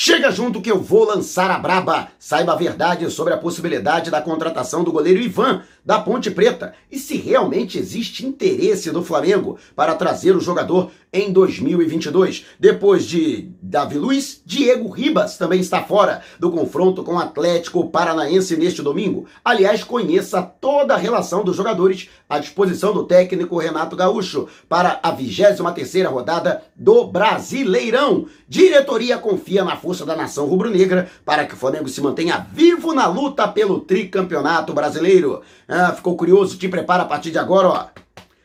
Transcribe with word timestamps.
Chega 0.00 0.30
junto 0.30 0.60
que 0.62 0.70
eu 0.70 0.80
vou 0.80 1.04
lançar 1.04 1.50
a 1.50 1.58
braba. 1.58 2.06
Saiba 2.20 2.52
a 2.52 2.56
verdade 2.56 3.10
sobre 3.10 3.34
a 3.34 3.36
possibilidade 3.36 4.12
da 4.12 4.22
contratação 4.22 4.84
do 4.84 4.92
goleiro 4.92 5.20
Ivan 5.20 5.64
da 5.84 5.98
Ponte 5.98 6.30
Preta 6.30 6.72
e 6.92 6.98
se 7.00 7.16
realmente 7.16 7.78
existe 7.78 8.24
interesse 8.24 8.92
do 8.92 9.02
Flamengo 9.02 9.58
para 9.74 9.96
trazer 9.96 10.36
o 10.36 10.40
jogador 10.40 10.92
em 11.12 11.32
2022. 11.32 12.44
Depois 12.60 13.06
de 13.06 13.50
Davi 13.60 13.98
Luiz, 13.98 14.40
Diego 14.44 14.88
Ribas 14.90 15.36
também 15.36 15.58
está 15.58 15.82
fora 15.82 16.22
do 16.38 16.52
confronto 16.52 17.02
com 17.02 17.14
o 17.14 17.18
Atlético 17.18 17.88
Paranaense 17.88 18.56
neste 18.56 18.82
domingo. 18.82 19.26
Aliás, 19.42 19.82
conheça 19.82 20.42
toda 20.42 20.94
a 20.94 20.98
relação 20.98 21.42
dos 21.42 21.56
jogadores 21.56 22.08
à 22.28 22.38
disposição 22.38 22.92
do 22.92 23.04
técnico 23.04 23.58
Renato 23.58 23.96
Gaúcho 23.96 24.46
para 24.68 25.00
a 25.02 25.10
23ª 25.10 26.06
rodada 26.08 26.62
do 26.76 27.06
Brasileirão. 27.06 28.26
Diretoria 28.46 29.16
confia 29.16 29.64
na 29.64 29.74
força 29.74 29.87
da 30.06 30.16
nação 30.16 30.46
rubro-negra 30.46 31.08
para 31.24 31.46
que 31.46 31.54
o 31.54 31.56
Flamengo 31.56 31.88
se 31.88 32.00
mantenha 32.00 32.46
vivo 32.52 32.92
na 32.92 33.06
luta 33.06 33.46
pelo 33.48 33.80
tricampeonato 33.80 34.72
brasileiro. 34.72 35.42
Ah, 35.68 35.92
ficou 35.92 36.16
curioso? 36.16 36.58
Te 36.58 36.68
prepara 36.68 37.02
a 37.02 37.06
partir 37.06 37.30
de 37.30 37.38
agora, 37.38 37.68
ó. 37.68 37.86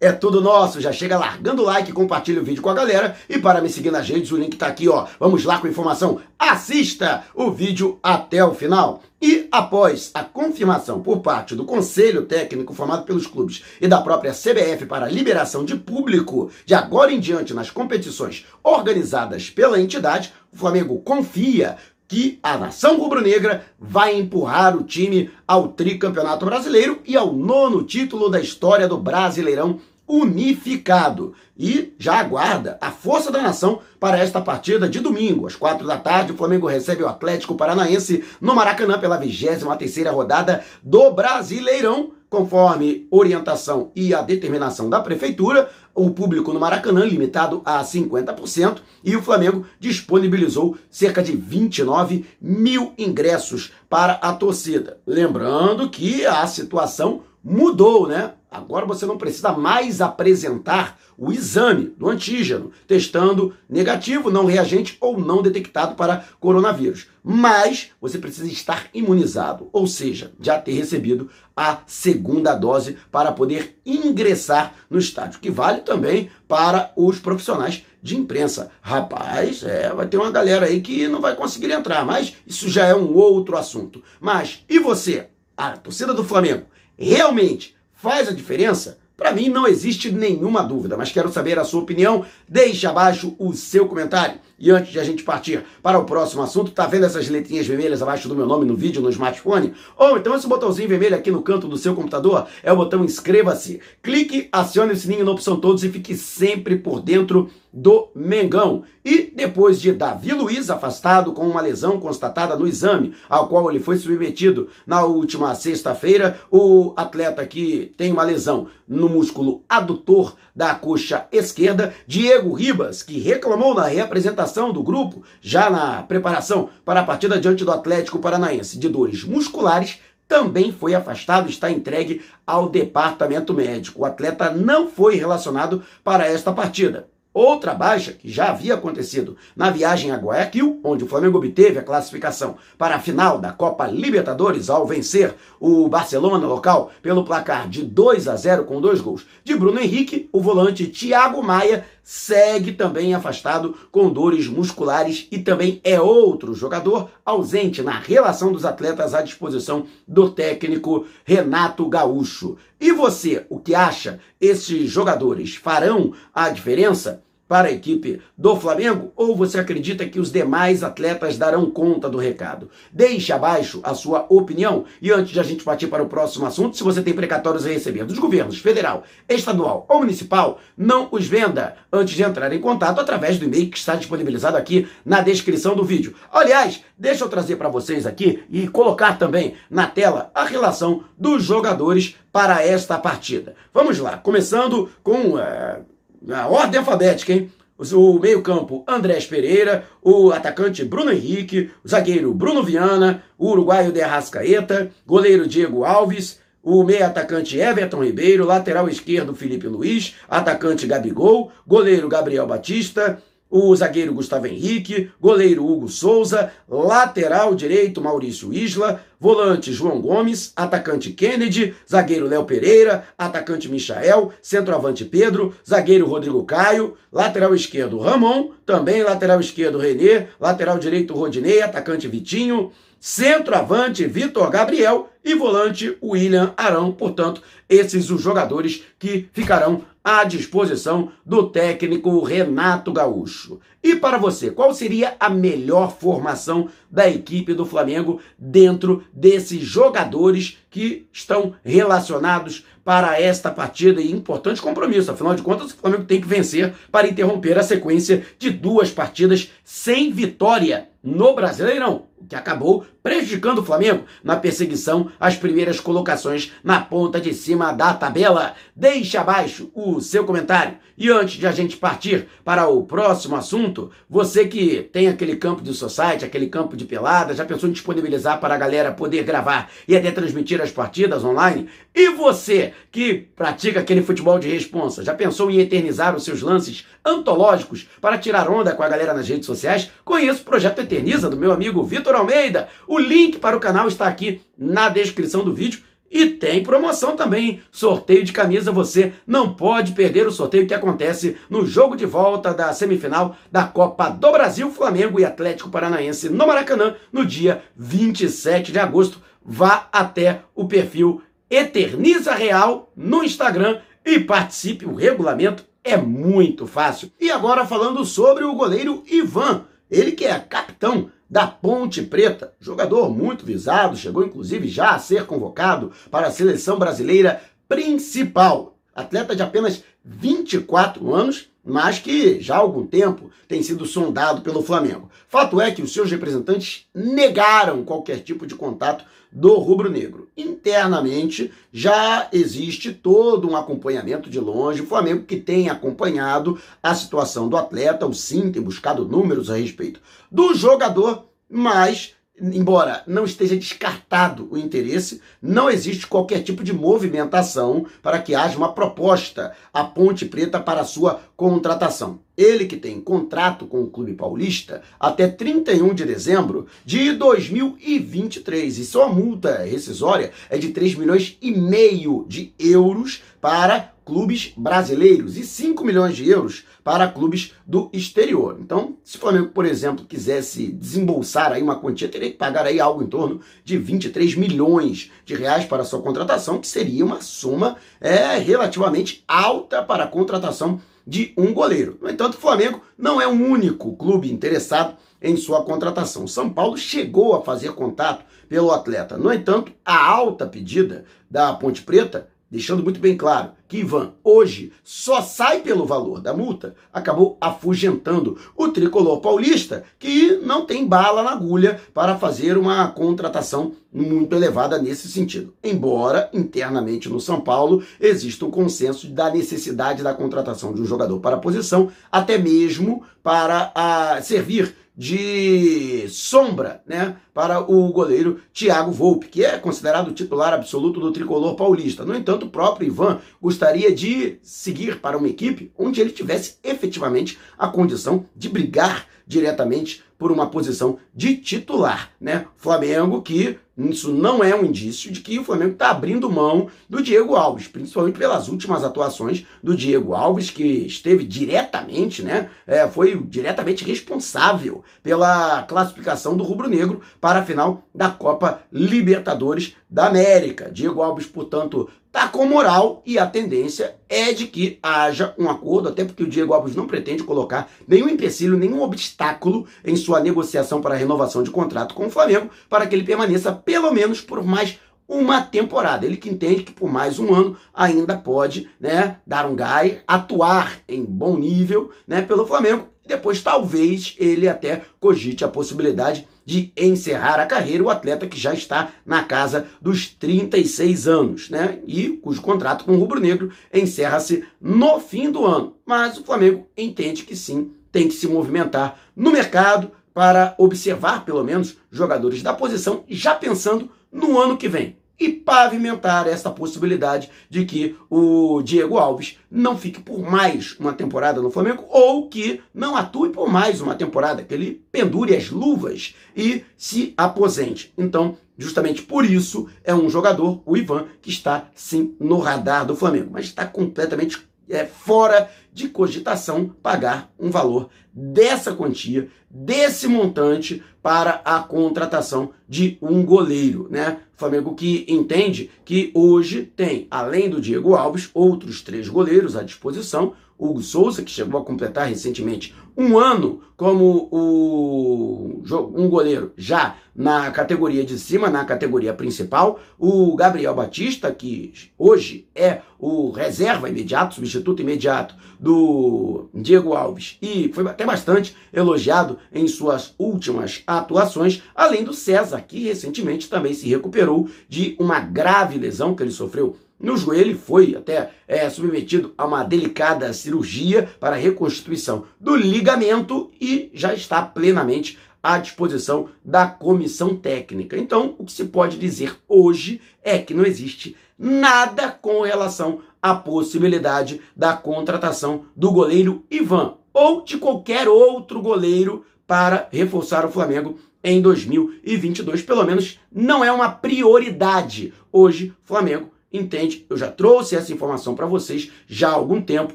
É 0.00 0.12
tudo 0.12 0.40
nosso, 0.40 0.80
já 0.80 0.92
chega 0.92 1.18
largando 1.18 1.62
o 1.62 1.64
like, 1.64 1.92
compartilha 1.92 2.40
o 2.40 2.44
vídeo 2.44 2.62
com 2.62 2.68
a 2.68 2.74
galera 2.74 3.16
e 3.28 3.38
para 3.38 3.60
me 3.60 3.70
seguir 3.70 3.90
nas 3.90 4.08
redes 4.08 4.32
o 4.32 4.36
link 4.36 4.56
tá 4.56 4.66
aqui, 4.66 4.88
ó. 4.88 5.06
Vamos 5.18 5.44
lá 5.44 5.58
com 5.58 5.66
a 5.66 5.70
informação. 5.70 6.20
Assista 6.38 7.24
o 7.34 7.50
vídeo 7.50 7.98
até 8.02 8.44
o 8.44 8.54
final. 8.54 9.02
E 9.22 9.48
após 9.50 10.10
a 10.12 10.22
confirmação 10.22 11.00
por 11.00 11.20
parte 11.20 11.54
do 11.54 11.64
Conselho 11.64 12.26
Técnico 12.26 12.74
formado 12.74 13.04
pelos 13.04 13.26
clubes 13.26 13.62
e 13.80 13.88
da 13.88 14.02
própria 14.02 14.32
CBF 14.32 14.84
para 14.84 15.06
a 15.06 15.10
liberação 15.10 15.64
de 15.64 15.76
público 15.76 16.50
de 16.66 16.74
agora 16.74 17.10
em 17.10 17.18
diante 17.18 17.54
nas 17.54 17.70
competições 17.70 18.44
organizadas 18.62 19.48
pela 19.48 19.80
entidade, 19.80 20.34
o 20.52 20.56
Flamengo 20.56 21.00
confia 21.00 21.76
que 22.14 22.38
a 22.40 22.56
nação 22.56 22.96
rubro-negra 22.96 23.66
vai 23.76 24.16
empurrar 24.16 24.76
o 24.76 24.84
time 24.84 25.30
ao 25.48 25.66
tricampeonato 25.66 26.46
brasileiro 26.46 27.00
e 27.04 27.16
ao 27.16 27.32
nono 27.32 27.82
título 27.82 28.30
da 28.30 28.40
história 28.40 28.86
do 28.86 28.96
Brasileirão 28.96 29.80
unificado 30.06 31.34
e 31.56 31.94
já 31.98 32.18
aguarda 32.18 32.76
a 32.80 32.90
força 32.90 33.30
da 33.30 33.40
nação 33.40 33.80
para 33.98 34.18
esta 34.18 34.40
partida 34.40 34.88
de 34.88 35.00
domingo, 35.00 35.46
às 35.46 35.56
quatro 35.56 35.86
da 35.86 35.96
tarde. 35.96 36.32
O 36.32 36.36
Flamengo 36.36 36.66
recebe 36.66 37.02
o 37.02 37.08
Atlético 37.08 37.54
Paranaense 37.54 38.24
no 38.40 38.54
Maracanã 38.54 38.98
pela 38.98 39.16
23 39.16 39.64
terceira 39.78 40.10
rodada 40.10 40.64
do 40.82 41.10
Brasileirão. 41.10 42.12
Conforme 42.28 43.06
orientação 43.12 43.92
e 43.94 44.12
a 44.12 44.20
determinação 44.20 44.90
da 44.90 44.98
Prefeitura, 44.98 45.70
o 45.94 46.10
público 46.10 46.52
no 46.52 46.58
Maracanã 46.58 47.04
limitado 47.04 47.62
a 47.64 47.80
50% 47.84 48.78
e 49.04 49.14
o 49.14 49.22
Flamengo 49.22 49.64
disponibilizou 49.78 50.76
cerca 50.90 51.22
de 51.22 51.36
29 51.36 52.26
mil 52.40 52.92
ingressos 52.98 53.72
para 53.88 54.14
a 54.14 54.32
torcida. 54.32 54.98
Lembrando 55.06 55.88
que 55.88 56.26
a 56.26 56.44
situação 56.48 57.22
mudou, 57.44 58.08
né? 58.08 58.32
Agora 58.54 58.86
você 58.86 59.04
não 59.04 59.18
precisa 59.18 59.50
mais 59.50 60.00
apresentar 60.00 60.96
o 61.18 61.32
exame 61.32 61.86
do 61.98 62.08
antígeno, 62.08 62.70
testando 62.86 63.52
negativo, 63.68 64.30
não 64.30 64.46
reagente 64.46 64.96
ou 65.00 65.18
não 65.18 65.42
detectado 65.42 65.96
para 65.96 66.24
coronavírus. 66.38 67.08
Mas 67.20 67.90
você 68.00 68.16
precisa 68.16 68.46
estar 68.46 68.86
imunizado, 68.94 69.68
ou 69.72 69.88
seja, 69.88 70.30
já 70.38 70.56
ter 70.56 70.70
recebido 70.70 71.28
a 71.56 71.78
segunda 71.84 72.54
dose 72.54 72.96
para 73.10 73.32
poder 73.32 73.76
ingressar 73.84 74.72
no 74.88 75.00
estádio, 75.00 75.40
que 75.40 75.50
vale 75.50 75.80
também 75.80 76.30
para 76.46 76.92
os 76.94 77.18
profissionais 77.18 77.82
de 78.00 78.16
imprensa. 78.16 78.70
Rapaz, 78.80 79.64
é, 79.64 79.92
vai 79.92 80.06
ter 80.06 80.16
uma 80.16 80.30
galera 80.30 80.66
aí 80.66 80.80
que 80.80 81.08
não 81.08 81.20
vai 81.20 81.34
conseguir 81.34 81.72
entrar, 81.72 82.06
mas 82.06 82.34
isso 82.46 82.68
já 82.68 82.86
é 82.86 82.94
um 82.94 83.14
outro 83.14 83.56
assunto. 83.56 84.00
Mas 84.20 84.64
e 84.68 84.78
você, 84.78 85.26
a 85.56 85.72
torcida 85.72 86.14
do 86.14 86.22
Flamengo, 86.22 86.66
realmente 86.96 87.74
faz 87.94 88.28
a 88.28 88.32
diferença? 88.32 88.98
Para 89.16 89.32
mim 89.32 89.48
não 89.48 89.64
existe 89.64 90.10
nenhuma 90.10 90.60
dúvida, 90.60 90.96
mas 90.96 91.12
quero 91.12 91.32
saber 91.32 91.56
a 91.56 91.64
sua 91.64 91.82
opinião. 91.82 92.24
Deixe 92.48 92.84
abaixo 92.84 93.36
o 93.38 93.52
seu 93.52 93.86
comentário. 93.86 94.40
E 94.58 94.72
antes 94.72 94.90
de 94.90 94.98
a 94.98 95.04
gente 95.04 95.22
partir 95.22 95.64
para 95.80 95.98
o 95.98 96.04
próximo 96.04 96.42
assunto, 96.42 96.72
tá 96.72 96.86
vendo 96.88 97.06
essas 97.06 97.28
letrinhas 97.28 97.66
vermelhas 97.66 98.02
abaixo 98.02 98.28
do 98.28 98.34
meu 98.34 98.44
nome 98.44 98.64
no 98.64 98.74
vídeo 98.74 99.00
no 99.00 99.10
smartphone? 99.10 99.72
Ou 99.96 100.18
então 100.18 100.34
esse 100.34 100.48
botãozinho 100.48 100.88
vermelho 100.88 101.14
aqui 101.14 101.30
no 101.30 101.42
canto 101.42 101.68
do 101.68 101.78
seu 101.78 101.94
computador 101.94 102.48
é 102.60 102.72
o 102.72 102.76
botão 102.76 103.04
inscreva-se. 103.04 103.80
Clique, 104.02 104.48
acione 104.50 104.92
o 104.92 104.96
sininho 104.96 105.24
na 105.24 105.30
opção 105.30 105.60
todos 105.60 105.84
e 105.84 105.90
fique 105.90 106.16
sempre 106.16 106.76
por 106.76 107.00
dentro 107.00 107.48
do 107.74 108.08
Mengão. 108.14 108.84
E 109.04 109.32
depois 109.34 109.80
de 109.80 109.92
Davi 109.92 110.32
Luiz 110.32 110.70
afastado 110.70 111.32
com 111.32 111.46
uma 111.46 111.60
lesão 111.60 111.98
constatada 111.98 112.56
no 112.56 112.68
exame, 112.68 113.14
ao 113.28 113.48
qual 113.48 113.68
ele 113.68 113.80
foi 113.80 113.98
submetido 113.98 114.68
na 114.86 115.02
última 115.04 115.54
sexta-feira, 115.56 116.38
o 116.50 116.94
atleta 116.96 117.44
que 117.44 117.92
tem 117.96 118.12
uma 118.12 118.22
lesão 118.22 118.68
no 118.86 119.08
músculo 119.08 119.64
adutor 119.68 120.36
da 120.54 120.74
coxa 120.74 121.26
esquerda, 121.32 121.92
Diego 122.06 122.54
Ribas, 122.54 123.02
que 123.02 123.18
reclamou 123.18 123.74
na 123.74 123.86
reapresentação 123.86 124.72
do 124.72 124.82
grupo, 124.82 125.24
já 125.40 125.68
na 125.68 126.02
preparação 126.04 126.68
para 126.84 127.00
a 127.00 127.04
partida 127.04 127.40
diante 127.40 127.64
do 127.64 127.72
Atlético 127.72 128.20
Paranaense, 128.20 128.78
de 128.78 128.88
dores 128.88 129.24
musculares, 129.24 129.98
também 130.28 130.72
foi 130.72 130.94
afastado, 130.94 131.50
está 131.50 131.70
entregue 131.70 132.22
ao 132.46 132.68
departamento 132.68 133.52
médico. 133.52 134.02
O 134.02 134.04
atleta 134.04 134.50
não 134.50 134.88
foi 134.88 135.16
relacionado 135.16 135.82
para 136.02 136.26
esta 136.26 136.52
partida. 136.52 137.08
Outra 137.34 137.74
baixa 137.74 138.12
que 138.12 138.30
já 138.30 138.50
havia 138.50 138.74
acontecido 138.74 139.36
na 139.56 139.68
viagem 139.68 140.12
a 140.12 140.16
Guayaquil, 140.16 140.78
onde 140.84 141.02
o 141.02 141.08
Flamengo 141.08 141.38
obteve 141.38 141.80
a 141.80 141.82
classificação 141.82 142.54
para 142.78 142.94
a 142.94 143.00
final 143.00 143.40
da 143.40 143.50
Copa 143.50 143.88
Libertadores 143.88 144.70
ao 144.70 144.86
vencer 144.86 145.34
o 145.58 145.88
Barcelona 145.88 146.46
local 146.46 146.92
pelo 147.02 147.24
placar 147.24 147.68
de 147.68 147.82
2 147.82 148.28
a 148.28 148.36
0 148.36 148.66
com 148.66 148.80
dois 148.80 149.00
gols 149.00 149.26
de 149.42 149.56
Bruno 149.56 149.80
Henrique, 149.80 150.28
o 150.32 150.40
volante 150.40 150.86
Thiago 150.86 151.42
Maia 151.42 151.84
segue 152.04 152.72
também 152.72 153.14
afastado 153.14 153.74
com 153.90 154.10
dores 154.10 154.46
musculares 154.46 155.26
e 155.32 155.38
também 155.38 155.80
é 155.82 155.98
outro 155.98 156.54
jogador 156.54 157.10
ausente 157.24 157.82
na 157.82 157.98
relação 157.98 158.52
dos 158.52 158.66
atletas 158.66 159.14
à 159.14 159.22
disposição 159.22 159.86
do 160.06 160.28
técnico 160.28 161.06
Renato 161.24 161.88
Gaúcho. 161.88 162.58
E 162.78 162.92
você, 162.92 163.46
o 163.48 163.58
que 163.58 163.74
acha? 163.74 164.20
Esses 164.38 164.90
jogadores 164.90 165.56
farão 165.56 166.12
a 166.34 166.50
diferença? 166.50 167.24
Para 167.48 167.68
a 167.68 167.72
equipe 167.72 168.20
do 168.36 168.56
Flamengo 168.56 169.12
ou 169.16 169.36
você 169.36 169.58
acredita 169.58 170.06
que 170.06 170.18
os 170.18 170.32
demais 170.32 170.82
atletas 170.82 171.36
darão 171.36 171.70
conta 171.70 172.08
do 172.08 172.18
recado? 172.18 172.70
Deixe 172.92 173.32
abaixo 173.32 173.80
a 173.82 173.94
sua 173.94 174.26
opinião 174.28 174.84
e 175.00 175.10
antes 175.10 175.32
de 175.32 175.40
a 175.40 175.42
gente 175.42 175.64
partir 175.64 175.86
para 175.86 176.02
o 176.02 176.08
próximo 176.08 176.46
assunto, 176.46 176.76
se 176.76 176.82
você 176.82 177.02
tem 177.02 177.14
precatórios 177.14 177.66
a 177.66 177.70
receber 177.70 178.04
dos 178.04 178.18
governos 178.18 178.58
federal, 178.58 179.04
estadual 179.28 179.86
ou 179.88 180.00
municipal, 180.00 180.58
não 180.76 181.08
os 181.10 181.26
venda 181.26 181.76
antes 181.92 182.14
de 182.14 182.22
entrar 182.22 182.52
em 182.52 182.60
contato 182.60 183.00
através 183.00 183.38
do 183.38 183.44
e-mail 183.44 183.70
que 183.70 183.78
está 183.78 183.94
disponibilizado 183.94 184.56
aqui 184.56 184.88
na 185.04 185.20
descrição 185.20 185.74
do 185.76 185.84
vídeo. 185.84 186.14
Aliás, 186.32 186.82
deixa 186.98 187.24
eu 187.24 187.28
trazer 187.28 187.56
para 187.56 187.68
vocês 187.68 188.06
aqui 188.06 188.42
e 188.50 188.66
colocar 188.68 189.18
também 189.18 189.54
na 189.70 189.86
tela 189.86 190.30
a 190.34 190.44
relação 190.44 191.04
dos 191.16 191.42
jogadores 191.42 192.16
para 192.32 192.62
esta 192.62 192.98
partida. 192.98 193.54
Vamos 193.72 193.98
lá, 193.98 194.16
começando 194.16 194.90
com... 195.02 195.34
Uh, 195.34 195.93
na 196.24 196.48
ordem 196.48 196.80
alfabética, 196.80 197.32
hein? 197.32 197.52
O 197.92 198.18
meio-campo 198.18 198.84
Andrés 198.86 199.26
Pereira, 199.26 199.84
o 200.00 200.30
atacante 200.30 200.84
Bruno 200.84 201.12
Henrique, 201.12 201.70
o 201.84 201.88
zagueiro 201.88 202.32
Bruno 202.32 202.62
Viana, 202.62 203.24
o 203.36 203.50
uruguaio 203.50 203.92
De 203.92 204.00
Arrascaeta, 204.00 204.90
goleiro 205.04 205.46
Diego 205.46 205.84
Alves, 205.84 206.40
o 206.62 206.82
meio-atacante 206.82 207.58
Everton 207.58 208.02
Ribeiro, 208.02 208.46
lateral 208.46 208.88
esquerdo 208.88 209.34
Felipe 209.34 209.66
Luiz, 209.66 210.14
atacante 210.28 210.86
Gabigol, 210.86 211.52
goleiro 211.66 212.08
Gabriel 212.08 212.46
Batista, 212.46 213.20
o 213.50 213.74
zagueiro 213.76 214.12
Gustavo 214.12 214.46
Henrique, 214.46 215.10
goleiro 215.20 215.64
Hugo 215.64 215.88
Souza, 215.88 216.50
lateral 216.68 217.54
direito 217.54 218.00
Maurício 218.00 218.52
Isla, 218.52 219.00
volante 219.20 219.72
João 219.72 220.00
Gomes, 220.00 220.52
atacante 220.56 221.12
Kennedy, 221.12 221.74
zagueiro 221.88 222.26
Léo 222.26 222.44
Pereira, 222.44 223.06
atacante 223.16 223.68
Michael, 223.68 224.32
centroavante 224.42 225.04
Pedro, 225.04 225.54
zagueiro 225.68 226.06
Rodrigo 226.06 226.44
Caio, 226.44 226.96
lateral 227.12 227.54
esquerdo 227.54 227.98
Ramon, 227.98 228.50
também 228.66 229.02
lateral 229.02 229.40
esquerdo 229.40 229.78
Renê, 229.78 230.26
lateral 230.40 230.78
direito 230.78 231.14
Rodinei, 231.14 231.62
atacante 231.62 232.08
Vitinho, 232.08 232.72
centroavante 233.04 234.06
Vitor 234.06 234.48
Gabriel 234.48 235.10
e 235.22 235.34
volante 235.34 235.94
William 236.02 236.54
Arão. 236.56 236.90
Portanto, 236.90 237.42
esses 237.68 238.08
os 238.08 238.22
jogadores 238.22 238.82
que 238.98 239.28
ficarão 239.30 239.82
à 240.02 240.24
disposição 240.24 241.12
do 241.24 241.50
técnico 241.50 242.22
Renato 242.22 242.90
Gaúcho. 242.90 243.60
E 243.82 243.94
para 243.94 244.16
você, 244.16 244.50
qual 244.50 244.72
seria 244.72 245.16
a 245.20 245.28
melhor 245.28 245.94
formação 245.98 246.70
da 246.90 247.06
equipe 247.06 247.52
do 247.52 247.66
Flamengo 247.66 248.22
dentro 248.38 249.04
desses 249.12 249.60
jogadores 249.60 250.56
que 250.70 251.06
estão 251.12 251.54
relacionados 251.62 252.64
para 252.82 253.20
esta 253.20 253.50
partida 253.50 254.00
e 254.00 254.10
importante 254.10 254.62
compromisso? 254.62 255.10
Afinal 255.10 255.34
de 255.34 255.42
contas, 255.42 255.72
o 255.72 255.76
Flamengo 255.76 256.04
tem 256.04 256.22
que 256.22 256.26
vencer 256.26 256.72
para 256.90 257.06
interromper 257.06 257.58
a 257.58 257.62
sequência 257.62 258.24
de 258.38 258.48
duas 258.48 258.90
partidas 258.90 259.50
sem 259.62 260.10
vitória 260.10 260.88
no 261.04 261.34
Brasileirão, 261.34 262.06
o 262.16 262.24
que 262.24 262.34
acabou 262.34 262.86
prejudicando 263.02 263.58
o 263.58 263.64
Flamengo 263.64 264.04
na 264.22 264.36
perseguição 264.36 265.10
às 265.20 265.36
primeiras 265.36 265.78
colocações 265.78 266.50
na 266.64 266.80
ponta 266.80 267.20
de 267.20 267.34
cima 267.34 267.70
da 267.72 267.92
tabela. 267.92 268.54
Deixe 268.74 269.18
abaixo 269.18 269.70
o 269.74 270.00
seu 270.00 270.24
comentário. 270.24 270.78
E 270.96 271.10
antes 271.10 271.34
de 271.34 271.46
a 271.46 271.52
gente 271.52 271.76
partir 271.76 272.26
para 272.42 272.66
o 272.68 272.84
próximo 272.84 273.36
assunto, 273.36 273.90
você 274.08 274.46
que 274.46 274.88
tem 274.92 275.08
aquele 275.08 275.36
campo 275.36 275.60
de 275.60 275.74
society, 275.74 276.24
aquele 276.24 276.46
campo 276.46 276.76
de 276.76 276.86
pelada, 276.86 277.34
já 277.34 277.44
pensou 277.44 277.68
em 277.68 277.72
disponibilizar 277.72 278.40
para 278.40 278.54
a 278.54 278.58
galera 278.58 278.92
poder 278.92 279.24
gravar 279.24 279.70
e 279.86 279.94
até 279.94 280.10
transmitir 280.10 280.62
as 280.62 280.70
partidas 280.70 281.24
online? 281.24 281.68
E 281.94 282.08
você 282.10 282.72
que 282.94 283.26
pratica 283.34 283.80
aquele 283.80 284.04
futebol 284.04 284.38
de 284.38 284.48
responsa, 284.48 285.02
já 285.02 285.12
pensou 285.12 285.50
em 285.50 285.58
eternizar 285.58 286.14
os 286.14 286.22
seus 286.22 286.42
lances 286.42 286.86
antológicos 287.04 287.88
para 288.00 288.16
tirar 288.16 288.48
onda 288.48 288.72
com 288.72 288.84
a 288.84 288.88
galera 288.88 289.12
nas 289.12 289.28
redes 289.28 289.46
sociais? 289.46 289.90
Conheço 290.04 290.42
o 290.42 290.44
projeto 290.44 290.78
Eterniza 290.78 291.28
do 291.28 291.36
meu 291.36 291.50
amigo 291.50 291.82
Vitor 291.82 292.14
Almeida. 292.14 292.68
O 292.86 292.96
link 293.00 293.40
para 293.40 293.56
o 293.56 293.60
canal 293.60 293.88
está 293.88 294.06
aqui 294.06 294.42
na 294.56 294.88
descrição 294.88 295.42
do 295.42 295.52
vídeo. 295.52 295.82
E 296.08 296.26
tem 296.26 296.62
promoção 296.62 297.16
também, 297.16 297.60
sorteio 297.72 298.22
de 298.22 298.32
camisa. 298.32 298.70
Você 298.70 299.12
não 299.26 299.52
pode 299.52 299.90
perder 299.90 300.28
o 300.28 300.30
sorteio 300.30 300.68
que 300.68 300.72
acontece 300.72 301.36
no 301.50 301.66
jogo 301.66 301.96
de 301.96 302.06
volta 302.06 302.54
da 302.54 302.72
semifinal 302.72 303.36
da 303.50 303.64
Copa 303.64 304.08
do 304.08 304.30
Brasil, 304.30 304.70
Flamengo 304.70 305.18
e 305.18 305.24
Atlético 305.24 305.68
Paranaense 305.68 306.28
no 306.28 306.46
Maracanã, 306.46 306.94
no 307.12 307.26
dia 307.26 307.64
27 307.76 308.70
de 308.70 308.78
agosto. 308.78 309.20
Vá 309.44 309.88
até 309.92 310.42
o 310.54 310.68
perfil 310.68 311.20
Eterniza 311.50 312.34
Real 312.34 312.92
no 312.96 313.22
Instagram 313.22 313.80
e 314.04 314.18
participe. 314.20 314.86
O 314.86 314.94
regulamento 314.94 315.64
é 315.82 315.96
muito 315.96 316.66
fácil. 316.66 317.10
E 317.20 317.30
agora 317.30 317.66
falando 317.66 318.04
sobre 318.04 318.44
o 318.44 318.54
goleiro 318.54 319.02
Ivan, 319.06 319.64
ele 319.90 320.12
que 320.12 320.24
é 320.24 320.38
capitão 320.38 321.10
da 321.28 321.46
Ponte 321.46 322.02
Preta, 322.02 322.52
jogador 322.60 323.10
muito 323.10 323.44
visado, 323.44 323.96
chegou 323.96 324.24
inclusive 324.24 324.68
já 324.68 324.90
a 324.90 324.98
ser 324.98 325.26
convocado 325.26 325.92
para 326.10 326.28
a 326.28 326.30
seleção 326.30 326.78
brasileira 326.78 327.42
principal. 327.68 328.76
Atleta 328.94 329.34
de 329.34 329.42
apenas 329.42 329.82
24 330.04 331.12
anos, 331.12 331.48
mas 331.64 331.98
que 331.98 332.40
já 332.40 332.56
há 332.56 332.58
algum 332.58 332.86
tempo 332.86 333.30
tem 333.48 333.62
sido 333.62 333.86
sondado 333.86 334.42
pelo 334.42 334.62
Flamengo. 334.62 335.10
Fato 335.26 335.60
é 335.60 335.70
que 335.70 335.82
os 335.82 335.92
seus 335.92 336.10
representantes 336.10 336.86
negaram 336.94 337.84
qualquer 337.84 338.20
tipo 338.20 338.46
de 338.46 338.54
contato 338.54 339.04
do 339.34 339.54
rubro-negro. 339.54 340.28
Internamente 340.36 341.52
já 341.72 342.28
existe 342.32 342.92
todo 342.92 343.50
um 343.50 343.56
acompanhamento 343.56 344.30
de 344.30 344.38
longe. 344.38 344.82
O 344.82 344.86
Flamengo 344.86 345.24
que 345.24 345.36
tem 345.36 345.68
acompanhado 345.68 346.56
a 346.80 346.94
situação 346.94 347.48
do 347.48 347.56
atleta, 347.56 348.06
o 348.06 348.14
sim 348.14 348.52
tem 348.52 348.62
buscado 348.62 349.04
números 349.04 349.50
a 349.50 349.56
respeito 349.56 350.00
do 350.30 350.54
jogador, 350.54 351.26
mas 351.50 352.14
embora 352.40 353.02
não 353.06 353.24
esteja 353.24 353.56
descartado 353.56 354.48
o 354.50 354.58
interesse, 354.58 355.20
não 355.40 355.70
existe 355.70 356.06
qualquer 356.06 356.42
tipo 356.42 356.64
de 356.64 356.72
movimentação 356.72 357.86
para 358.02 358.18
que 358.18 358.34
haja 358.34 358.56
uma 358.56 358.72
proposta 358.72 359.52
à 359.72 359.84
Ponte 359.84 360.26
Preta 360.26 360.58
para 360.58 360.84
sua 360.84 361.20
contratação. 361.36 362.18
Ele 362.36 362.66
que 362.66 362.76
tem 362.76 363.00
contrato 363.00 363.66
com 363.66 363.82
o 363.82 363.90
Clube 363.90 364.14
Paulista 364.14 364.82
até 364.98 365.28
31 365.28 365.94
de 365.94 366.04
dezembro 366.04 366.66
de 366.84 367.12
2023 367.12 368.78
e 368.78 368.84
sua 368.84 369.08
multa 369.08 369.58
rescisória 369.58 370.32
é 370.50 370.58
de 370.58 370.70
3 370.70 370.96
milhões 370.96 371.38
e 371.40 371.52
meio 371.52 372.26
de 372.28 372.52
euros 372.58 373.22
para 373.40 373.93
clubes 374.04 374.52
brasileiros 374.56 375.36
e 375.36 375.44
5 375.44 375.84
milhões 375.84 376.16
de 376.16 376.28
euros 376.28 376.64
para 376.82 377.08
clubes 377.08 377.52
do 377.66 377.88
exterior. 377.92 378.58
Então, 378.60 378.96
se 379.02 379.16
o 379.16 379.20
Flamengo, 379.20 379.48
por 379.48 379.64
exemplo, 379.64 380.04
quisesse 380.04 380.70
desembolsar 380.70 381.52
aí 381.52 381.62
uma 381.62 381.80
quantia, 381.80 382.08
teria 382.08 382.30
que 382.30 382.36
pagar 382.36 382.66
aí 382.66 382.78
algo 382.78 383.02
em 383.02 383.06
torno 383.06 383.40
de 383.64 383.78
23 383.78 384.34
milhões 384.34 385.10
de 385.24 385.34
reais 385.34 385.64
para 385.64 385.84
sua 385.84 386.02
contratação, 386.02 386.60
que 386.60 386.66
seria 386.66 387.04
uma 387.04 387.22
soma 387.22 387.76
é, 388.00 388.38
relativamente 388.38 389.24
alta 389.26 389.82
para 389.82 390.04
a 390.04 390.08
contratação 390.08 390.80
de 391.06 391.32
um 391.36 391.52
goleiro. 391.52 391.98
No 392.00 392.08
entanto, 392.08 392.34
o 392.34 392.40
Flamengo 392.40 392.82
não 392.96 393.20
é 393.20 393.26
o 393.26 393.30
único 393.30 393.96
clube 393.96 394.30
interessado 394.30 394.96
em 395.20 395.36
sua 395.36 395.64
contratação. 395.64 396.26
São 396.26 396.50
Paulo 396.50 396.76
chegou 396.76 397.34
a 397.34 397.42
fazer 397.42 397.72
contato 397.72 398.24
pelo 398.48 398.70
atleta. 398.70 399.16
No 399.16 399.32
entanto, 399.32 399.72
a 399.84 400.06
alta 400.06 400.46
pedida 400.46 401.04
da 401.30 401.52
Ponte 401.54 401.82
Preta 401.82 402.28
deixando 402.50 402.84
muito 402.84 403.00
bem 403.00 403.16
claro 403.16 403.50
que 403.74 403.80
Ivan 403.80 404.12
hoje 404.22 404.72
só 404.84 405.20
sai 405.20 405.60
pelo 405.60 405.84
valor 405.84 406.20
da 406.20 406.32
multa, 406.32 406.76
acabou 406.92 407.36
afugentando 407.40 408.38
o 408.56 408.68
tricolor 408.68 409.20
paulista, 409.20 409.82
que 409.98 410.38
não 410.44 410.64
tem 410.64 410.86
bala 410.86 411.24
na 411.24 411.32
agulha 411.32 411.80
para 411.92 412.16
fazer 412.16 412.56
uma 412.56 412.86
contratação 412.86 413.72
muito 413.92 414.36
elevada 414.36 414.80
nesse 414.80 415.08
sentido. 415.08 415.52
Embora 415.62 416.30
internamente 416.32 417.08
no 417.08 417.18
São 417.18 417.40
Paulo 417.40 417.82
exista 418.00 418.46
um 418.46 418.50
consenso 418.50 419.08
da 419.08 419.28
necessidade 419.28 420.04
da 420.04 420.14
contratação 420.14 420.72
de 420.72 420.80
um 420.80 420.86
jogador 420.86 421.18
para 421.18 421.34
a 421.34 421.40
posição, 421.40 421.90
até 422.12 422.38
mesmo 422.38 423.02
para 423.24 423.72
a, 423.74 424.22
servir 424.22 424.72
de 424.96 426.06
sombra 426.08 426.80
né, 426.86 427.16
para 427.32 427.60
o 427.60 427.92
goleiro 427.92 428.40
Thiago 428.52 428.92
Volpe, 428.92 429.26
que 429.26 429.44
é 429.44 429.58
considerado 429.58 430.12
titular 430.12 430.54
absoluto 430.54 431.00
do 431.00 431.10
tricolor 431.10 431.56
paulista. 431.56 432.04
No 432.04 432.14
entanto, 432.14 432.46
o 432.46 432.50
próprio 432.50 432.86
Ivan 432.86 433.18
gostaria 433.42 433.63
de 433.72 434.38
seguir 434.42 435.00
para 435.00 435.16
uma 435.16 435.28
equipe 435.28 435.72
onde 435.76 436.00
ele 436.00 436.10
tivesse 436.10 436.58
efetivamente 436.62 437.38
a 437.58 437.68
condição 437.68 438.26
de 438.36 438.48
brigar 438.48 439.06
diretamente 439.26 440.02
por 440.18 440.30
uma 440.30 440.48
posição 440.48 440.98
de 441.14 441.36
titular, 441.36 442.10
né? 442.20 442.46
Flamengo 442.56 443.22
que 443.22 443.58
isso 443.76 444.12
não 444.12 444.44
é 444.44 444.54
um 444.54 444.64
indício 444.64 445.10
de 445.10 445.20
que 445.20 445.38
o 445.38 445.44
Flamengo 445.44 445.72
está 445.72 445.90
abrindo 445.90 446.30
mão 446.30 446.68
do 446.88 447.02
Diego 447.02 447.34
Alves, 447.34 447.66
principalmente 447.66 448.16
pelas 448.16 448.48
últimas 448.48 448.84
atuações 448.84 449.44
do 449.60 449.76
Diego 449.76 450.14
Alves, 450.14 450.48
que 450.48 450.62
esteve 450.62 451.24
diretamente, 451.24 452.22
né? 452.22 452.50
É, 452.66 452.86
foi 452.86 453.20
diretamente 453.20 453.84
responsável 453.84 454.84
pela 455.02 455.64
classificação 455.64 456.36
do 456.36 456.44
Rubro 456.44 456.68
Negro 456.68 457.00
para 457.20 457.40
a 457.40 457.44
final 457.44 457.82
da 457.92 458.08
Copa 458.10 458.62
Libertadores 458.70 459.74
da 459.90 460.06
América. 460.06 460.70
Diego 460.70 461.02
Alves, 461.02 461.26
portanto, 461.26 461.90
tá 462.14 462.28
com 462.28 462.46
moral 462.46 463.02
e 463.04 463.18
a 463.18 463.26
tendência 463.26 463.96
é 464.08 464.32
de 464.32 464.46
que 464.46 464.78
haja 464.80 465.34
um 465.36 465.50
acordo, 465.50 465.88
até 465.88 466.04
porque 466.04 466.22
o 466.22 466.28
Diego 466.28 466.54
Alves 466.54 466.76
não 466.76 466.86
pretende 466.86 467.24
colocar 467.24 467.68
nenhum 467.88 468.08
empecilho, 468.08 468.56
nenhum 468.56 468.82
obstáculo 468.82 469.66
em 469.84 469.96
sua 469.96 470.20
negociação 470.20 470.80
para 470.80 470.94
a 470.94 470.96
renovação 470.96 471.42
de 471.42 471.50
contrato 471.50 471.92
com 471.92 472.06
o 472.06 472.10
Flamengo, 472.10 472.50
para 472.70 472.86
que 472.86 472.94
ele 472.94 473.02
permaneça 473.02 473.50
pelo 473.50 473.92
menos 473.92 474.20
por 474.20 474.44
mais 474.44 474.78
uma 475.08 475.42
temporada. 475.42 476.06
Ele 476.06 476.16
que 476.16 476.30
entende 476.30 476.62
que 476.62 476.72
por 476.72 476.88
mais 476.88 477.18
um 477.18 477.34
ano 477.34 477.56
ainda 477.74 478.16
pode 478.16 478.70
né, 478.78 479.16
dar 479.26 479.44
um 479.44 479.56
gás, 479.56 479.96
atuar 480.06 480.78
em 480.88 481.04
bom 481.04 481.36
nível 481.36 481.90
né, 482.06 482.22
pelo 482.22 482.46
Flamengo. 482.46 482.86
Depois 483.04 483.42
talvez 483.42 484.14
ele 484.20 484.46
até 484.46 484.82
cogite 485.00 485.44
a 485.44 485.48
possibilidade 485.48 486.28
de 486.44 486.72
encerrar 486.76 487.40
a 487.40 487.46
carreira, 487.46 487.82
o 487.82 487.90
atleta 487.90 488.26
que 488.26 488.38
já 488.38 488.52
está 488.52 488.90
na 489.04 489.22
casa 489.22 489.66
dos 489.80 490.08
36 490.08 491.08
anos, 491.08 491.50
né? 491.50 491.78
E 491.86 492.10
cujo 492.10 492.42
contrato 492.42 492.84
com 492.84 492.92
o 492.92 492.98
Rubro 492.98 493.20
Negro 493.20 493.50
encerra-se 493.72 494.44
no 494.60 495.00
fim 495.00 495.30
do 495.30 495.44
ano. 495.46 495.76
Mas 495.86 496.18
o 496.18 496.24
Flamengo 496.24 496.66
entende 496.76 497.24
que 497.24 497.36
sim, 497.36 497.72
tem 497.90 498.08
que 498.08 498.14
se 498.14 498.26
movimentar 498.26 498.98
no 499.16 499.30
mercado 499.30 499.90
para 500.12 500.54
observar, 500.58 501.24
pelo 501.24 501.42
menos, 501.42 501.76
jogadores 501.90 502.42
da 502.42 502.52
posição, 502.52 503.04
já 503.08 503.34
pensando 503.34 503.90
no 504.12 504.38
ano 504.38 504.56
que 504.56 504.68
vem 504.68 504.96
e 505.18 505.28
pavimentar 505.28 506.26
essa 506.26 506.50
possibilidade 506.50 507.30
de 507.48 507.64
que 507.64 507.96
o 508.10 508.62
Diego 508.62 508.98
Alves 508.98 509.38
não 509.50 509.76
fique 509.78 510.00
por 510.00 510.18
mais 510.18 510.76
uma 510.78 510.92
temporada 510.92 511.40
no 511.40 511.50
Flamengo 511.50 511.84
ou 511.88 512.28
que 512.28 512.60
não 512.72 512.96
atue 512.96 513.30
por 513.30 513.48
mais 513.48 513.80
uma 513.80 513.94
temporada, 513.94 514.42
que 514.42 514.52
ele 514.52 514.82
pendure 514.90 515.36
as 515.36 515.50
luvas 515.50 516.14
e 516.36 516.64
se 516.76 517.14
aposente. 517.16 517.92
Então, 517.96 518.36
justamente 518.58 519.02
por 519.02 519.24
isso, 519.24 519.68
é 519.82 519.94
um 519.94 520.08
jogador, 520.08 520.60
o 520.66 520.76
Ivan, 520.76 521.06
que 521.22 521.30
está 521.30 521.68
sim 521.74 522.14
no 522.18 522.38
radar 522.38 522.84
do 522.84 522.96
Flamengo, 522.96 523.30
mas 523.32 523.46
está 523.46 523.64
completamente 523.66 524.46
é, 524.68 524.84
fora 524.84 525.50
de 525.72 525.88
cogitação 525.88 526.74
pagar 526.82 527.32
um 527.38 527.50
valor 527.50 527.88
dessa 528.12 528.74
quantia, 528.74 529.28
desse 529.50 530.06
montante 530.06 530.82
para 531.02 531.42
a 531.44 531.60
contratação 531.60 532.50
de 532.68 532.96
um 533.02 533.24
goleiro, 533.24 533.88
né? 533.90 534.18
Flamengo 534.36 534.74
que 534.74 535.04
entende 535.08 535.70
que 535.84 536.10
hoje 536.14 536.62
tem, 536.76 537.06
além 537.10 537.48
do 537.50 537.60
Diego 537.60 537.94
Alves, 537.94 538.30
outros 538.32 538.82
três 538.82 539.08
goleiros 539.08 539.56
à 539.56 539.62
disposição. 539.62 540.34
Hugo 540.56 540.82
Souza, 540.82 541.22
que 541.22 541.30
chegou 541.30 541.60
a 541.60 541.64
completar 541.64 542.08
recentemente 542.08 542.74
um 542.96 543.18
ano 543.18 543.60
como 543.76 544.28
o, 544.30 545.62
um 545.94 546.08
goleiro 546.08 546.52
já 546.56 546.96
na 547.14 547.50
categoria 547.50 548.04
de 548.04 548.18
cima, 548.18 548.48
na 548.48 548.64
categoria 548.64 549.12
principal. 549.12 549.80
O 549.98 550.34
Gabriel 550.36 550.74
Batista, 550.74 551.32
que 551.32 551.72
hoje 551.98 552.46
é 552.54 552.82
o 552.98 553.30
reserva 553.30 553.88
imediato, 553.88 554.36
substituto 554.36 554.82
imediato 554.82 555.34
do 555.58 556.48
Diego 556.54 556.94
Alves, 556.94 557.36
e 557.42 557.70
foi 557.72 557.86
até 557.86 558.04
bastante 558.04 558.56
elogiado 558.72 559.38
em 559.52 559.66
suas 559.66 560.14
últimas 560.18 560.82
atuações, 560.86 561.62
além 561.74 562.04
do 562.04 562.12
César, 562.12 562.60
que 562.60 562.84
recentemente 562.84 563.48
também 563.48 563.74
se 563.74 563.88
recuperou 563.88 564.48
de 564.68 564.96
uma 564.98 565.20
grave 565.20 565.78
lesão 565.78 566.14
que 566.14 566.22
ele 566.22 566.30
sofreu 566.30 566.76
no 567.04 567.16
joelho 567.16 567.56
foi 567.56 567.94
até 567.94 568.30
é, 568.48 568.68
submetido 568.70 569.34
a 569.36 569.44
uma 569.44 569.62
delicada 569.62 570.32
cirurgia 570.32 571.08
para 571.20 571.36
reconstituição 571.36 572.24
do 572.40 572.56
ligamento 572.56 573.50
e 573.60 573.90
já 573.92 574.14
está 574.14 574.42
plenamente 574.42 575.18
à 575.42 575.58
disposição 575.58 576.30
da 576.42 576.66
comissão 576.66 577.36
técnica. 577.36 577.98
Então, 577.98 578.34
o 578.38 578.44
que 578.44 578.52
se 578.52 578.64
pode 578.64 578.98
dizer 578.98 579.36
hoje 579.46 580.00
é 580.22 580.38
que 580.38 580.54
não 580.54 580.64
existe 580.64 581.14
nada 581.38 582.10
com 582.10 582.40
relação 582.40 583.00
à 583.20 583.34
possibilidade 583.34 584.40
da 584.56 584.74
contratação 584.74 585.66
do 585.76 585.92
goleiro 585.92 586.44
Ivan 586.50 586.94
ou 587.12 587.44
de 587.44 587.58
qualquer 587.58 588.08
outro 588.08 588.62
goleiro 588.62 589.24
para 589.46 589.88
reforçar 589.92 590.46
o 590.46 590.50
Flamengo 590.50 590.98
em 591.22 591.40
2022. 591.40 592.62
Pelo 592.62 592.84
menos 592.84 593.20
não 593.30 593.64
é 593.64 593.70
uma 593.70 593.90
prioridade. 593.90 595.12
Hoje, 595.32 595.72
Flamengo 595.84 596.33
entende, 596.56 597.04
eu 597.10 597.16
já 597.16 597.30
trouxe 597.30 597.74
essa 597.74 597.92
informação 597.92 598.34
para 598.34 598.46
vocês 598.46 598.90
já 599.06 599.28
há 599.28 599.32
algum 599.32 599.60
tempo, 599.60 599.94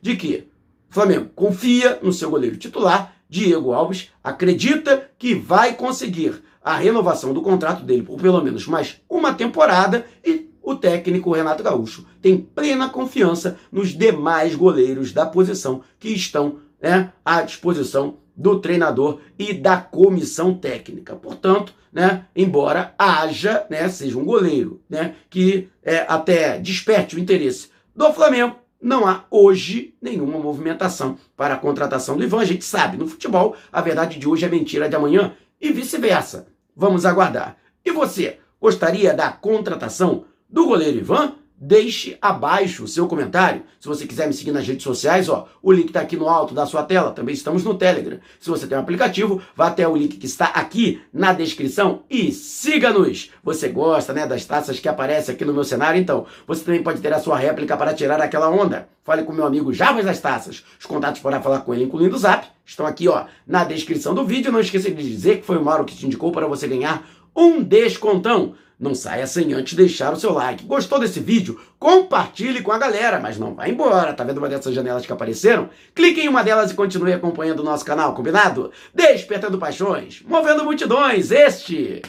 de 0.00 0.16
que 0.16 0.48
Flamengo 0.90 1.30
confia 1.34 1.98
no 2.02 2.12
seu 2.12 2.28
goleiro 2.28 2.56
titular, 2.56 3.14
Diego 3.28 3.72
Alves, 3.72 4.10
acredita 4.22 5.08
que 5.16 5.34
vai 5.34 5.74
conseguir 5.74 6.42
a 6.62 6.76
renovação 6.76 7.32
do 7.32 7.40
contrato 7.40 7.84
dele 7.84 8.02
por 8.02 8.20
pelo 8.20 8.42
menos 8.42 8.66
mais 8.66 9.00
uma 9.08 9.32
temporada 9.32 10.04
e 10.24 10.50
o 10.62 10.76
técnico 10.76 11.32
Renato 11.32 11.62
Gaúcho 11.62 12.06
tem 12.20 12.38
plena 12.38 12.88
confiança 12.88 13.58
nos 13.70 13.88
demais 13.88 14.54
goleiros 14.54 15.12
da 15.12 15.26
posição 15.26 15.82
que 15.98 16.10
estão 16.10 16.58
né, 16.80 17.12
à 17.24 17.42
disposição 17.42 18.18
do 18.36 18.58
treinador 18.60 19.20
e 19.38 19.52
da 19.52 19.76
comissão 19.76 20.54
técnica. 20.54 21.14
Portanto, 21.14 21.74
né, 21.92 22.26
embora 22.34 22.94
haja, 22.98 23.66
né, 23.68 23.88
seja 23.88 24.18
um 24.18 24.24
goleiro, 24.24 24.80
né, 24.88 25.14
que 25.28 25.68
é, 25.82 26.06
até 26.08 26.58
desperte 26.58 27.16
o 27.16 27.18
interesse 27.18 27.68
do 27.94 28.12
Flamengo, 28.12 28.56
não 28.80 29.06
há 29.06 29.24
hoje 29.30 29.94
nenhuma 30.02 30.38
movimentação 30.38 31.16
para 31.36 31.54
a 31.54 31.58
contratação 31.58 32.16
do 32.16 32.24
Ivan. 32.24 32.40
A 32.40 32.44
gente 32.44 32.64
sabe, 32.64 32.96
no 32.96 33.06
futebol, 33.06 33.54
a 33.70 33.80
verdade 33.80 34.18
de 34.18 34.28
hoje 34.28 34.44
é 34.44 34.48
mentira 34.48 34.88
de 34.88 34.96
amanhã 34.96 35.34
e 35.60 35.70
vice-versa. 35.70 36.48
Vamos 36.74 37.04
aguardar. 37.04 37.56
E 37.84 37.92
você, 37.92 38.38
gostaria 38.60 39.14
da 39.14 39.30
contratação 39.30 40.24
do 40.48 40.66
goleiro 40.66 40.98
Ivan? 40.98 41.34
Deixe 41.64 42.18
abaixo 42.20 42.82
o 42.82 42.88
seu 42.88 43.06
comentário. 43.06 43.62
Se 43.78 43.86
você 43.86 44.04
quiser 44.04 44.26
me 44.26 44.32
seguir 44.32 44.50
nas 44.50 44.66
redes 44.66 44.82
sociais, 44.82 45.28
ó, 45.28 45.46
o 45.62 45.70
link 45.70 45.86
está 45.86 46.00
aqui 46.00 46.16
no 46.16 46.28
alto 46.28 46.52
da 46.52 46.66
sua 46.66 46.82
tela. 46.82 47.12
Também 47.12 47.32
estamos 47.32 47.62
no 47.62 47.76
Telegram. 47.76 48.18
Se 48.40 48.50
você 48.50 48.66
tem 48.66 48.76
um 48.76 48.80
aplicativo, 48.80 49.40
vá 49.54 49.68
até 49.68 49.86
o 49.86 49.94
link 49.94 50.16
que 50.16 50.26
está 50.26 50.46
aqui 50.46 51.00
na 51.12 51.32
descrição 51.32 52.02
e 52.10 52.32
siga-nos. 52.32 53.30
Você 53.44 53.68
gosta, 53.68 54.12
né, 54.12 54.26
das 54.26 54.44
taças 54.44 54.80
que 54.80 54.88
aparecem 54.88 55.36
aqui 55.36 55.44
no 55.44 55.54
meu 55.54 55.62
cenário? 55.62 56.00
Então, 56.00 56.26
você 56.48 56.64
também 56.64 56.82
pode 56.82 57.00
ter 57.00 57.12
a 57.12 57.20
sua 57.20 57.38
réplica 57.38 57.76
para 57.76 57.94
tirar 57.94 58.20
aquela 58.20 58.50
onda. 58.50 58.88
Fale 59.04 59.22
com 59.22 59.32
meu 59.32 59.46
amigo 59.46 59.72
Javas 59.72 60.04
das 60.04 60.20
Taças. 60.20 60.64
Os 60.80 60.86
contatos 60.86 61.20
para 61.20 61.40
falar 61.40 61.60
com 61.60 61.72
ele, 61.72 61.84
incluindo 61.84 62.16
o 62.16 62.18
Zap, 62.18 62.44
estão 62.66 62.86
aqui, 62.86 63.06
ó, 63.06 63.26
na 63.46 63.62
descrição 63.62 64.16
do 64.16 64.24
vídeo. 64.24 64.50
Não 64.50 64.58
esqueça 64.58 64.90
de 64.90 65.00
dizer 65.00 65.38
que 65.38 65.46
foi 65.46 65.58
o 65.58 65.64
Mauro 65.64 65.84
que 65.84 65.94
te 65.94 66.06
indicou 66.06 66.32
para 66.32 66.48
você 66.48 66.66
ganhar 66.66 67.08
um 67.36 67.62
descontão. 67.62 68.54
Não 68.82 68.96
saia 68.96 69.28
sem 69.28 69.52
antes 69.54 69.74
deixar 69.74 70.12
o 70.12 70.18
seu 70.18 70.32
like. 70.32 70.64
Gostou 70.64 70.98
desse 70.98 71.20
vídeo? 71.20 71.60
Compartilhe 71.78 72.62
com 72.62 72.72
a 72.72 72.78
galera, 72.78 73.20
mas 73.20 73.38
não 73.38 73.54
vá 73.54 73.68
embora. 73.68 74.12
Tá 74.12 74.24
vendo 74.24 74.38
uma 74.38 74.48
dessas 74.48 74.74
janelas 74.74 75.06
que 75.06 75.12
apareceram? 75.12 75.70
Clique 75.94 76.20
em 76.20 76.28
uma 76.28 76.42
delas 76.42 76.72
e 76.72 76.74
continue 76.74 77.12
acompanhando 77.12 77.60
o 77.60 77.64
nosso 77.64 77.84
canal, 77.84 78.12
combinado? 78.12 78.72
Despertando 78.92 79.56
paixões, 79.56 80.20
movendo 80.26 80.64
multidões, 80.64 81.30
este 81.30 82.02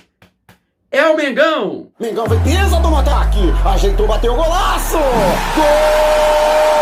é 0.89 1.06
o 1.06 1.15
Mengão. 1.15 1.89
Mengão 2.00 2.25
foi 2.25 2.39
pesa 2.39 2.80
do 2.80 2.96
ataque, 2.96 3.51
ajeitou, 3.65 4.08
bateu 4.08 4.34
o 4.34 4.36
golaço! 4.36 4.98
Gol! 5.56 6.73